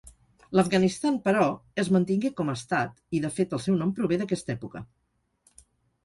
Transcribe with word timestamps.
L'Afganistan, 0.59 1.17
però, 1.25 1.43
es 1.83 1.91
mantingué 1.97 2.31
com 2.39 2.49
Estat 2.53 2.95
i, 3.17 3.19
de 3.25 3.31
fet, 3.35 3.53
el 3.57 3.61
seu 3.65 3.77
nom 3.83 3.91
prové 3.99 4.17
d'aquesta 4.23 4.55
època. 4.55 4.83